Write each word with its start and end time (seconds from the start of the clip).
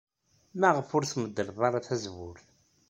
Maɣef 0.59 0.89
ur 0.95 1.03
tmeddled 1.05 1.59
ara 1.67 1.85
tazewwut? 1.87 2.43